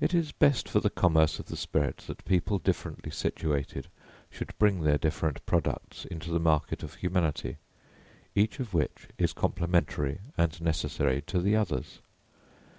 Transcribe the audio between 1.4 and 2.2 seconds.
the spirit